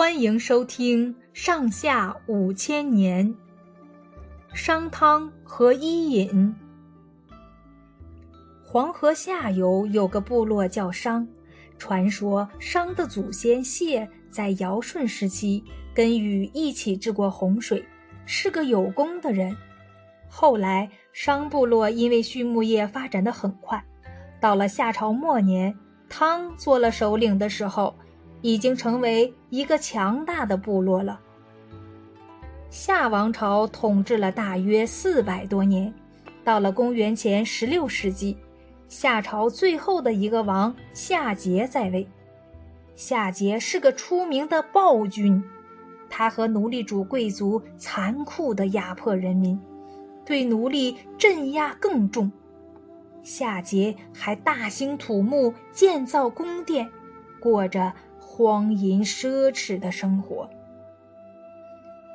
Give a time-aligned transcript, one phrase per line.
[0.00, 3.28] 欢迎收听《上下五千年》。
[4.54, 6.56] 商汤和伊尹。
[8.64, 11.28] 黄河下游有个部落叫商，
[11.76, 17.84] 传说商的祖先谢在尧舜时期跟禹一起治过洪水，
[18.24, 19.54] 是个有功的人。
[20.30, 23.84] 后来商部落因为畜牧业发展的很快，
[24.40, 25.76] 到了夏朝末年，
[26.08, 27.94] 汤做了首领的时候。
[28.42, 31.20] 已经成为一个强大的部落了。
[32.70, 35.92] 夏王朝统治了大约四百多年，
[36.44, 38.36] 到了公元前十六世纪，
[38.88, 42.06] 夏朝最后的一个王夏桀在位。
[42.94, 45.42] 夏桀是个出名的暴君，
[46.08, 49.58] 他和奴隶主贵族残酷地压迫人民，
[50.24, 52.30] 对奴隶镇压更重。
[53.22, 56.88] 夏桀还大兴土木，建造宫殿，
[57.40, 57.92] 过着。
[58.40, 60.48] 荒淫奢侈的生活。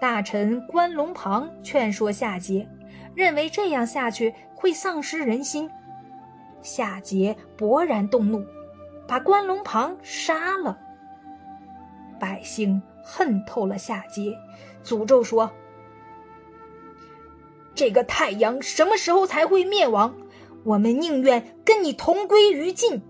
[0.00, 2.66] 大臣关龙旁劝说夏桀，
[3.14, 5.70] 认为这样下去会丧失人心。
[6.62, 8.42] 夏桀勃然动怒，
[9.06, 10.78] 把关龙旁杀了。
[12.18, 14.34] 百姓恨透了夏桀，
[14.82, 15.50] 诅咒说
[17.76, 20.14] ：“这个太阳什么时候才会灭亡？
[20.64, 23.02] 我们宁愿跟你同归于尽。”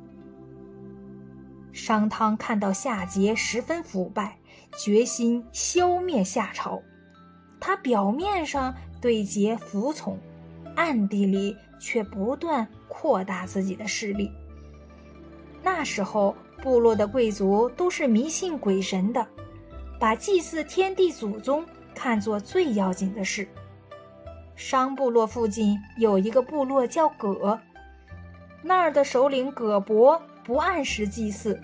[1.75, 4.39] 商汤看到夏桀十分腐败，
[4.79, 6.81] 决心消灭夏朝。
[7.61, 10.17] 他表面上对桀服从，
[10.77, 14.31] 暗地里却不断扩大自己的势力。
[15.65, 19.27] 那时候，部落的贵族都是迷信鬼神的，
[19.99, 23.49] 把祭祀天地祖宗看作最要紧的事。
[24.55, 27.59] 商部落附近有一个部落叫葛，
[28.63, 30.23] 那儿的首领葛伯。
[30.45, 31.59] 不按时祭祀，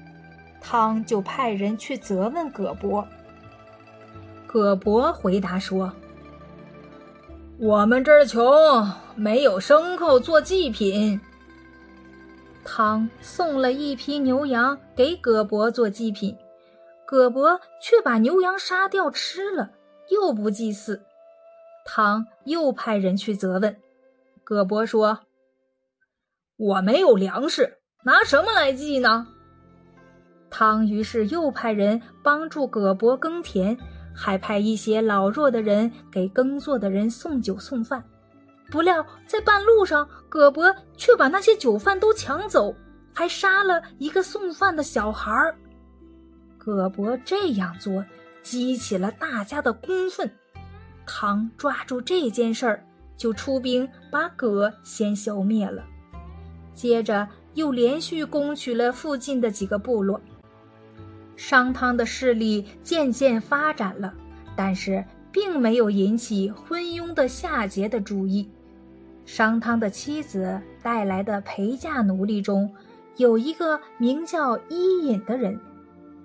[0.60, 3.06] 汤就派人去责问葛伯。
[4.46, 5.92] 葛伯回答说
[7.60, 8.42] ：“我们这儿穷，
[9.14, 11.20] 没有牲口做祭品。”
[12.64, 16.36] 汤送了一批牛羊给葛伯做祭品，
[17.06, 19.70] 葛伯却把牛羊杀掉吃了，
[20.10, 21.02] 又不祭祀。
[21.84, 23.76] 汤又派人去责问，
[24.44, 25.20] 葛伯说
[26.56, 29.26] ：“我没有粮食。”拿什么来祭呢？
[30.48, 33.76] 汤于是又派人帮助葛伯耕田，
[34.14, 38.02] 还派一些老弱的人给耕作的人送酒送饭。
[38.70, 42.74] 不料在半路上，葛伯却把那些酒饭都抢走，
[43.14, 45.54] 还杀了一个送饭的小孩儿。
[46.56, 48.02] 葛伯这样做
[48.42, 50.30] 激起了大家的公愤，
[51.06, 52.84] 汤抓住这件事儿，
[53.16, 55.84] 就出兵把葛先消灭了。
[56.72, 57.28] 接着。
[57.54, 60.20] 又连续攻取了附近的几个部落，
[61.36, 64.14] 商汤的势力渐渐发展了，
[64.54, 68.48] 但是并没有引起昏庸的夏桀的注意。
[69.26, 72.72] 商汤的妻子带来的陪嫁奴隶中，
[73.16, 75.58] 有一个名叫伊尹的人。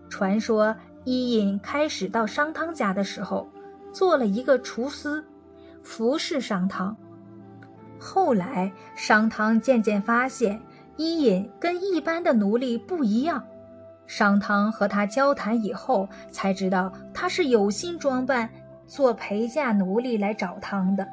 [0.10, 3.50] 传说伊尹开始到商汤家的时候，
[3.92, 5.24] 做了一个厨师，
[5.82, 6.96] 服侍商汤。
[7.98, 10.62] 后来商汤渐渐发现。
[10.98, 13.44] 伊尹跟一般的奴隶不一样，
[14.08, 18.50] 商汤和他交谈以后，才知道他是有心装扮
[18.88, 21.06] 做陪嫁奴隶来找汤的。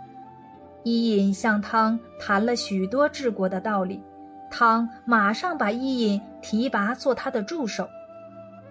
[0.84, 4.02] 伊尹向汤谈了许多治国的道理，
[4.50, 7.88] 汤马上把伊尹提拔做他的助手。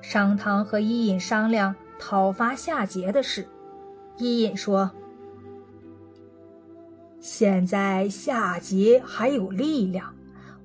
[0.01, 3.47] 商汤和伊尹商量讨伐夏桀的事，
[4.17, 4.89] 伊尹说
[7.19, 10.13] ：“现在夏桀还有力量。”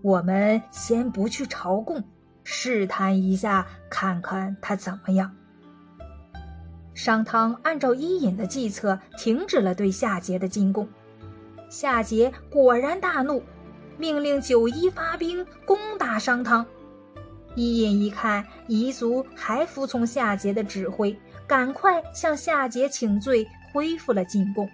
[0.06, 2.00] 我们先不去朝贡，
[2.44, 5.34] 试探一下，看看他怎么样。
[6.94, 10.88] 商汤按照伊尹的计策，停止了对夏桀的进贡。
[11.68, 13.42] 夏桀果然大怒，
[13.98, 16.64] 命令九夷发兵攻打商汤。
[17.56, 21.18] 伊尹一看夷族还服从夏桀的指挥，
[21.48, 24.70] 赶快向夏桀请罪，恢复了进贡。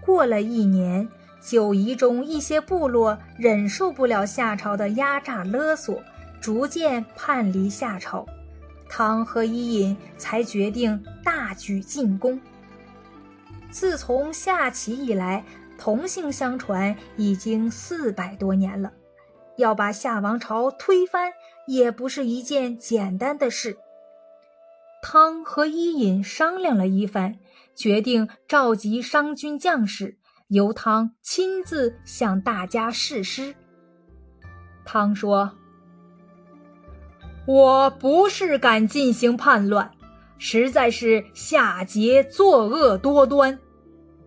[0.00, 1.06] 过了一年。
[1.40, 6.02] 九夷中一些部落忍受不了夏朝的压榨勒索，
[6.40, 8.26] 逐渐叛离夏朝。
[8.88, 12.40] 汤和伊尹才决定大举进攻。
[13.70, 15.44] 自从夏齐以来，
[15.76, 18.92] 同姓相传已经四百多年了，
[19.58, 21.32] 要把夏王朝推翻
[21.66, 23.76] 也不是一件简单的事。
[25.02, 27.38] 汤和伊尹商量了一番，
[27.76, 30.16] 决定召集商军将士。
[30.48, 33.54] 由汤亲自向大家誓师。
[34.82, 35.52] 汤说
[37.46, 39.90] ：“我不是敢进行叛乱，
[40.38, 43.58] 实在是夏桀作恶多端，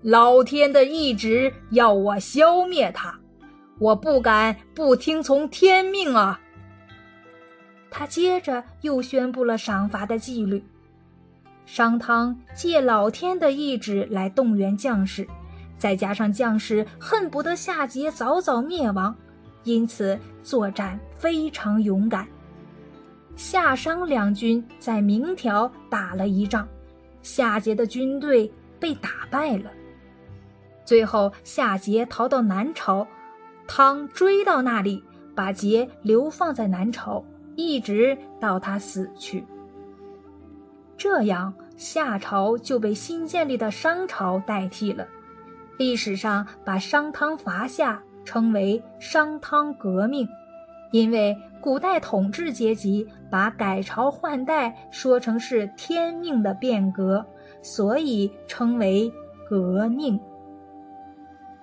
[0.04, 3.20] 老天的意志要我消灭他，
[3.80, 6.40] 我不敢不听从天命啊！
[7.90, 10.64] 他接着又宣布了赏罚的纪律。
[11.66, 15.28] 商汤借老天的意志来动员将士，
[15.82, 19.16] 再加上将士恨不得夏桀早早灭亡，
[19.64, 22.28] 因此作战非常勇敢。
[23.36, 26.68] 夏商两军在明条打了一仗，
[27.24, 29.72] 夏桀的军队被打败了。
[30.86, 33.08] 最后，夏桀逃到南朝，
[33.68, 35.04] 汤追到那里，
[35.34, 37.26] 把桀流放在南朝，
[37.56, 39.44] 一直到他死去。
[40.96, 45.08] 这样，夏朝就被新建立的商朝代替了。
[45.82, 50.30] 历史上把商汤伐夏称为商汤革命，
[50.92, 57.26] 因为古代统治阶级把改朝换代说成是天命的变革，
[57.64, 59.12] 所以称为
[59.50, 60.20] 革命。